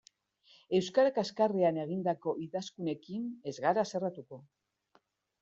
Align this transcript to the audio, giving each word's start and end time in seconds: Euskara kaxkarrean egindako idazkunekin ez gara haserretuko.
Euskara 0.77 1.11
kaxkarrean 1.17 1.77
egindako 1.81 2.33
idazkunekin 2.47 3.29
ez 3.53 3.55
gara 3.69 3.85
haserretuko. 3.85 4.43